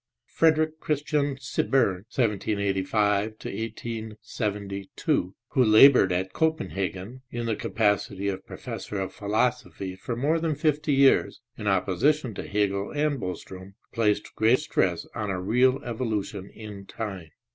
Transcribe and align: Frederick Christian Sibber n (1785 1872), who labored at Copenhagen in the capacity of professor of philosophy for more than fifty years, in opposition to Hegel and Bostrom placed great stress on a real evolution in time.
Frederick 0.25 0.79
Christian 0.79 1.37
Sibber 1.37 1.89
n 1.89 1.95
(1785 2.11 3.33
1872), 3.45 5.35
who 5.49 5.63
labored 5.63 6.11
at 6.11 6.33
Copenhagen 6.33 7.21
in 7.29 7.45
the 7.45 7.55
capacity 7.55 8.27
of 8.27 8.43
professor 8.43 8.99
of 8.99 9.13
philosophy 9.13 9.95
for 9.95 10.15
more 10.15 10.39
than 10.39 10.55
fifty 10.55 10.93
years, 10.93 11.41
in 11.55 11.67
opposition 11.67 12.33
to 12.33 12.47
Hegel 12.47 12.89
and 12.89 13.19
Bostrom 13.19 13.75
placed 13.93 14.33
great 14.33 14.57
stress 14.57 15.05
on 15.13 15.29
a 15.29 15.39
real 15.39 15.79
evolution 15.83 16.49
in 16.49 16.87
time. 16.87 17.29